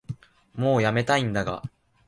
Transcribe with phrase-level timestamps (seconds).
[0.55, 1.61] もうやめたいんだが